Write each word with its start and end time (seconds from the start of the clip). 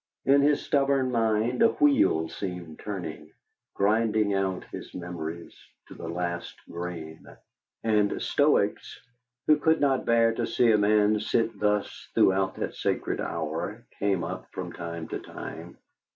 In 0.25 0.41
his 0.41 0.63
stubborn 0.65 1.11
mind 1.11 1.61
a 1.61 1.73
wheel 1.73 2.27
seemed 2.27 2.79
turning, 2.79 3.29
grinding 3.75 4.33
out 4.33 4.63
his 4.71 4.95
memories 4.95 5.55
to 5.89 5.93
the 5.93 6.07
last 6.09 6.55
grain. 6.67 7.27
And 7.83 8.19
Stoics, 8.19 8.99
who 9.45 9.57
could 9.57 9.79
not 9.79 10.05
bear 10.05 10.33
to 10.33 10.47
see 10.47 10.71
a 10.71 10.77
man 10.79 11.19
sit 11.19 11.59
thus 11.59 11.87
throughout 12.15 12.55
that 12.55 12.73
sacred 12.73 13.21
hour, 13.21 13.85
came 13.99 14.23
up 14.23 14.47
from 14.51 14.73
time 14.73 15.07
to 15.09 15.19
time. 15.19 15.77